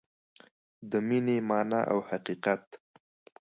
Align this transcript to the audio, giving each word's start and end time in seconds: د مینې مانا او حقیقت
د 0.91 0.91
مینې 1.07 1.37
مانا 1.49 1.81
او 1.91 1.99
حقیقت 2.09 2.63